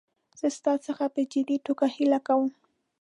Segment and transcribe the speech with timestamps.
[0.39, 2.49] زه ستا څخه په جدي توګه هیله کوم.